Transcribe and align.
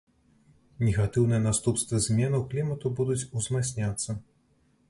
Негатыўныя 0.85 1.43
наступствы 1.43 2.01
зменаў 2.05 2.49
клімату 2.55 2.93
будуць 3.01 3.21
узмацняцца. 3.41 4.21